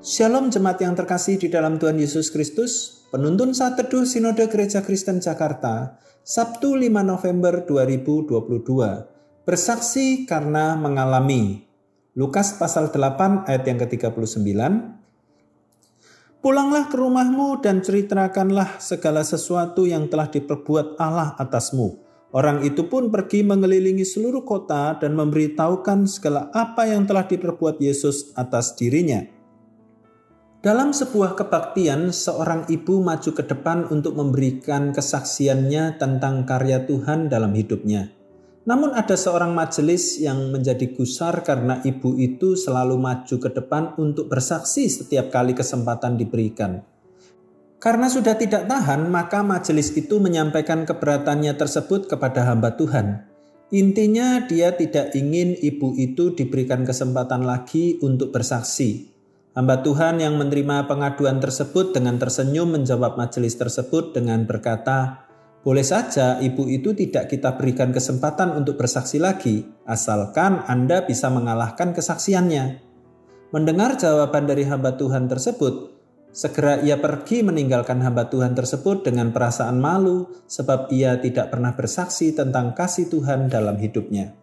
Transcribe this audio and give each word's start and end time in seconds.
Shalom 0.00 0.48
jemaat 0.48 0.80
yang 0.80 0.96
terkasih 0.96 1.36
di 1.36 1.52
dalam 1.52 1.76
Tuhan 1.76 2.00
Yesus 2.00 2.32
Kristus, 2.32 3.04
penuntun 3.12 3.52
saat 3.52 3.76
teduh 3.76 4.08
Sinode 4.08 4.48
Gereja 4.48 4.80
Kristen 4.80 5.20
Jakarta, 5.20 6.00
Sabtu 6.24 6.72
5 6.72 6.88
November 7.04 7.68
2022. 7.68 9.44
Bersaksi 9.44 10.24
karena 10.24 10.72
mengalami. 10.72 11.68
Lukas 12.16 12.56
pasal 12.56 12.88
8 12.88 13.44
ayat 13.44 13.60
yang 13.68 13.76
ke-39. 13.76 14.40
Pulanglah 16.40 16.88
ke 16.88 16.96
rumahmu 16.96 17.60
dan 17.60 17.84
ceritakanlah 17.84 18.80
segala 18.80 19.20
sesuatu 19.20 19.84
yang 19.84 20.08
telah 20.08 20.32
diperbuat 20.32 20.96
Allah 20.96 21.36
atasmu. 21.36 22.00
Orang 22.32 22.64
itu 22.64 22.88
pun 22.88 23.12
pergi 23.12 23.44
mengelilingi 23.44 24.08
seluruh 24.08 24.48
kota 24.48 24.96
dan 24.96 25.12
memberitahukan 25.12 26.08
segala 26.08 26.48
apa 26.56 26.88
yang 26.88 27.04
telah 27.04 27.28
diperbuat 27.28 27.76
Yesus 27.84 28.32
atas 28.32 28.72
dirinya. 28.80 29.39
Dalam 30.60 30.92
sebuah 30.92 31.40
kebaktian, 31.40 32.12
seorang 32.12 32.68
ibu 32.68 33.00
maju 33.00 33.32
ke 33.32 33.48
depan 33.48 33.88
untuk 33.88 34.12
memberikan 34.12 34.92
kesaksiannya 34.92 35.96
tentang 35.96 36.44
karya 36.44 36.84
Tuhan 36.84 37.32
dalam 37.32 37.56
hidupnya. 37.56 38.12
Namun 38.68 38.92
ada 38.92 39.16
seorang 39.16 39.56
majelis 39.56 40.20
yang 40.20 40.52
menjadi 40.52 40.92
gusar 40.92 41.40
karena 41.48 41.80
ibu 41.80 42.12
itu 42.20 42.60
selalu 42.60 43.00
maju 43.00 43.36
ke 43.40 43.48
depan 43.56 43.96
untuk 43.96 44.28
bersaksi 44.28 44.84
setiap 44.84 45.32
kali 45.32 45.56
kesempatan 45.56 46.20
diberikan. 46.20 46.84
Karena 47.80 48.12
sudah 48.12 48.36
tidak 48.36 48.68
tahan, 48.68 49.08
maka 49.08 49.40
majelis 49.40 49.96
itu 49.96 50.20
menyampaikan 50.20 50.84
keberatannya 50.84 51.56
tersebut 51.56 52.04
kepada 52.04 52.44
hamba 52.44 52.76
Tuhan. 52.76 53.24
Intinya 53.72 54.44
dia 54.44 54.76
tidak 54.76 55.16
ingin 55.16 55.56
ibu 55.56 55.96
itu 55.96 56.36
diberikan 56.36 56.84
kesempatan 56.84 57.48
lagi 57.48 57.96
untuk 58.04 58.28
bersaksi. 58.28 59.19
Hamba 59.50 59.82
Tuhan 59.82 60.22
yang 60.22 60.38
menerima 60.38 60.86
pengaduan 60.86 61.42
tersebut 61.42 61.90
dengan 61.90 62.22
tersenyum 62.22 62.70
menjawab 62.70 63.18
majelis 63.18 63.58
tersebut 63.58 64.14
dengan 64.14 64.46
berkata, 64.46 65.26
"Boleh 65.66 65.82
saja 65.82 66.38
ibu 66.38 66.70
itu 66.70 66.94
tidak 66.94 67.26
kita 67.34 67.58
berikan 67.58 67.90
kesempatan 67.90 68.54
untuk 68.54 68.78
bersaksi 68.78 69.18
lagi, 69.18 69.66
asalkan 69.90 70.62
Anda 70.70 71.02
bisa 71.02 71.34
mengalahkan 71.34 71.90
kesaksiannya." 71.90 72.78
Mendengar 73.50 73.98
jawaban 73.98 74.46
dari 74.46 74.62
hamba 74.70 74.94
Tuhan 74.94 75.26
tersebut, 75.26 75.98
segera 76.30 76.78
ia 76.86 77.02
pergi 77.02 77.42
meninggalkan 77.42 77.98
hamba 78.06 78.30
Tuhan 78.30 78.54
tersebut 78.54 79.02
dengan 79.02 79.34
perasaan 79.34 79.82
malu, 79.82 80.30
sebab 80.46 80.94
ia 80.94 81.18
tidak 81.18 81.50
pernah 81.50 81.74
bersaksi 81.74 82.30
tentang 82.30 82.70
kasih 82.70 83.10
Tuhan 83.10 83.50
dalam 83.50 83.74
hidupnya. 83.82 84.39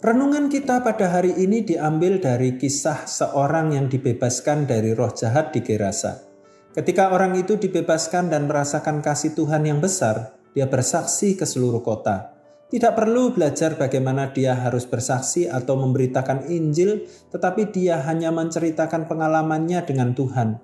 Renungan 0.00 0.48
kita 0.48 0.80
pada 0.80 1.12
hari 1.12 1.36
ini 1.36 1.60
diambil 1.60 2.24
dari 2.24 2.56
kisah 2.56 3.04
seorang 3.04 3.76
yang 3.76 3.84
dibebaskan 3.84 4.64
dari 4.64 4.96
roh 4.96 5.12
jahat 5.12 5.52
di 5.52 5.60
Gerasa. 5.60 6.24
Ketika 6.72 7.12
orang 7.12 7.36
itu 7.36 7.60
dibebaskan 7.60 8.32
dan 8.32 8.48
merasakan 8.48 9.04
kasih 9.04 9.36
Tuhan 9.36 9.68
yang 9.68 9.76
besar, 9.76 10.40
dia 10.56 10.64
bersaksi 10.72 11.36
ke 11.36 11.44
seluruh 11.44 11.84
kota. 11.84 12.32
Tidak 12.72 12.96
perlu 12.96 13.36
belajar 13.36 13.76
bagaimana 13.76 14.32
dia 14.32 14.56
harus 14.56 14.88
bersaksi 14.88 15.44
atau 15.44 15.76
memberitakan 15.76 16.48
Injil, 16.48 17.04
tetapi 17.28 17.68
dia 17.68 18.00
hanya 18.00 18.32
menceritakan 18.32 19.04
pengalamannya 19.04 19.84
dengan 19.84 20.16
Tuhan. 20.16 20.56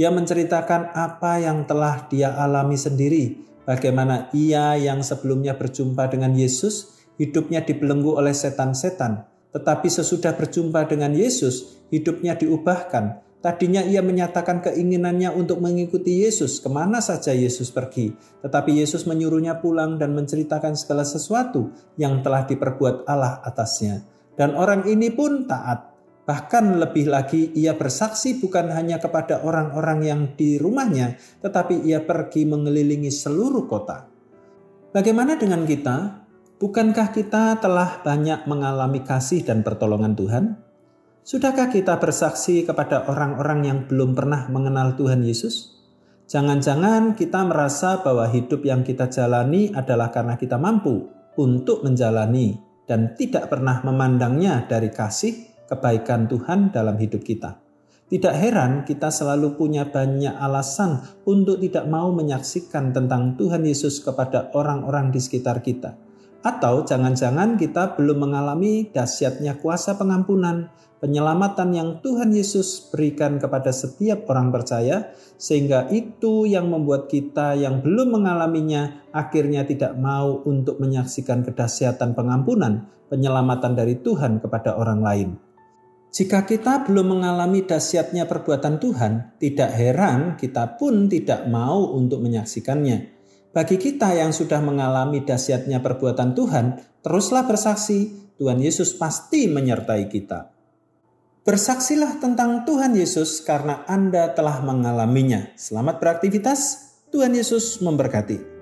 Dia 0.00 0.08
menceritakan 0.08 0.96
apa 0.96 1.36
yang 1.36 1.68
telah 1.68 2.08
dia 2.08 2.32
alami 2.40 2.80
sendiri, 2.80 3.36
bagaimana 3.68 4.32
ia 4.32 4.80
yang 4.80 5.04
sebelumnya 5.04 5.60
berjumpa 5.60 6.08
dengan 6.08 6.32
Yesus 6.32 6.97
hidupnya 7.18 7.66
dibelenggu 7.66 8.14
oleh 8.16 8.32
setan-setan, 8.32 9.26
tetapi 9.50 9.90
sesudah 9.90 10.38
berjumpa 10.38 10.86
dengan 10.86 11.12
Yesus, 11.12 11.84
hidupnya 11.90 12.38
diubahkan. 12.38 13.26
Tadinya 13.38 13.86
ia 13.86 14.02
menyatakan 14.02 14.58
keinginannya 14.66 15.30
untuk 15.30 15.62
mengikuti 15.62 16.26
Yesus 16.26 16.58
ke 16.58 16.66
mana 16.66 16.98
saja 16.98 17.30
Yesus 17.30 17.70
pergi, 17.70 18.10
tetapi 18.42 18.82
Yesus 18.82 19.06
menyuruhnya 19.06 19.62
pulang 19.62 19.94
dan 19.94 20.10
menceritakan 20.10 20.74
segala 20.74 21.06
sesuatu 21.06 21.70
yang 21.94 22.18
telah 22.18 22.42
diperbuat 22.50 23.06
Allah 23.06 23.38
atasnya. 23.46 24.02
Dan 24.34 24.58
orang 24.58 24.86
ini 24.90 25.14
pun 25.14 25.46
taat. 25.46 25.94
Bahkan 26.26 26.82
lebih 26.82 27.08
lagi 27.08 27.54
ia 27.56 27.72
bersaksi 27.78 28.36
bukan 28.42 28.68
hanya 28.74 29.00
kepada 29.00 29.40
orang-orang 29.46 29.98
yang 30.04 30.20
di 30.34 30.58
rumahnya, 30.58 31.16
tetapi 31.40 31.86
ia 31.86 32.02
pergi 32.02 32.42
mengelilingi 32.44 33.08
seluruh 33.08 33.64
kota. 33.70 34.04
Bagaimana 34.92 35.38
dengan 35.38 35.62
kita? 35.62 36.27
Bukankah 36.58 37.14
kita 37.14 37.62
telah 37.62 38.02
banyak 38.02 38.50
mengalami 38.50 39.06
kasih 39.06 39.46
dan 39.46 39.62
pertolongan 39.62 40.18
Tuhan? 40.18 40.44
Sudahkah 41.22 41.70
kita 41.70 42.02
bersaksi 42.02 42.66
kepada 42.66 43.06
orang-orang 43.06 43.60
yang 43.62 43.78
belum 43.86 44.18
pernah 44.18 44.50
mengenal 44.50 44.98
Tuhan 44.98 45.22
Yesus? 45.22 45.78
Jangan-jangan 46.26 47.14
kita 47.14 47.46
merasa 47.46 48.02
bahwa 48.02 48.26
hidup 48.26 48.66
yang 48.66 48.82
kita 48.82 49.06
jalani 49.06 49.70
adalah 49.70 50.10
karena 50.10 50.34
kita 50.34 50.58
mampu 50.58 51.06
untuk 51.38 51.86
menjalani 51.86 52.58
dan 52.90 53.14
tidak 53.14 53.54
pernah 53.54 53.78
memandangnya 53.86 54.66
dari 54.66 54.90
kasih 54.90 55.62
kebaikan 55.70 56.26
Tuhan 56.26 56.74
dalam 56.74 56.98
hidup 56.98 57.22
kita. 57.22 57.54
Tidak 58.10 58.34
heran 58.34 58.82
kita 58.82 59.14
selalu 59.14 59.54
punya 59.54 59.86
banyak 59.86 60.34
alasan 60.34 61.22
untuk 61.22 61.62
tidak 61.62 61.86
mau 61.86 62.10
menyaksikan 62.10 62.90
tentang 62.90 63.38
Tuhan 63.38 63.62
Yesus 63.62 64.02
kepada 64.02 64.50
orang-orang 64.58 65.14
di 65.14 65.22
sekitar 65.22 65.62
kita 65.62 66.07
atau 66.42 66.86
jangan-jangan 66.86 67.58
kita 67.58 67.98
belum 67.98 68.30
mengalami 68.30 68.86
dahsyatnya 68.94 69.58
kuasa 69.58 69.98
pengampunan, 69.98 70.70
penyelamatan 71.02 71.74
yang 71.74 71.88
Tuhan 71.98 72.30
Yesus 72.30 72.90
berikan 72.94 73.42
kepada 73.42 73.74
setiap 73.74 74.26
orang 74.30 74.54
percaya, 74.54 75.10
sehingga 75.34 75.90
itu 75.90 76.46
yang 76.46 76.70
membuat 76.70 77.10
kita 77.10 77.58
yang 77.58 77.82
belum 77.82 78.22
mengalaminya 78.22 79.10
akhirnya 79.10 79.66
tidak 79.66 79.98
mau 79.98 80.42
untuk 80.46 80.78
menyaksikan 80.78 81.42
kedahsyatan 81.42 82.14
pengampunan, 82.14 82.86
penyelamatan 83.10 83.74
dari 83.74 83.98
Tuhan 83.98 84.38
kepada 84.38 84.78
orang 84.78 85.00
lain. 85.02 85.30
Jika 86.08 86.48
kita 86.48 86.88
belum 86.88 87.20
mengalami 87.20 87.68
dahsyatnya 87.68 88.24
perbuatan 88.24 88.80
Tuhan, 88.80 89.12
tidak 89.36 89.70
heran 89.76 90.40
kita 90.40 90.80
pun 90.80 91.04
tidak 91.04 91.44
mau 91.52 91.92
untuk 91.92 92.24
menyaksikannya. 92.24 93.17
Bagi 93.58 93.74
kita 93.74 94.14
yang 94.14 94.30
sudah 94.30 94.62
mengalami 94.62 95.26
dahsyatnya 95.26 95.82
perbuatan 95.82 96.30
Tuhan, 96.30 96.78
teruslah 97.02 97.42
bersaksi, 97.42 98.30
Tuhan 98.38 98.62
Yesus 98.62 98.94
pasti 98.94 99.50
menyertai 99.50 100.06
kita. 100.06 100.54
Bersaksilah 101.42 102.22
tentang 102.22 102.62
Tuhan 102.62 102.94
Yesus 102.94 103.42
karena 103.42 103.82
Anda 103.90 104.30
telah 104.30 104.62
mengalaminya. 104.62 105.58
Selamat 105.58 105.98
beraktivitas, 105.98 106.94
Tuhan 107.10 107.34
Yesus 107.34 107.82
memberkati. 107.82 108.57